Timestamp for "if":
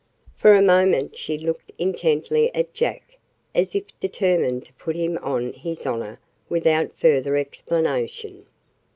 3.75-3.83